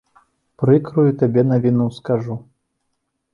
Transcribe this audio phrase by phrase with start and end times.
[0.61, 2.39] Прыкрую табе навіну скажу.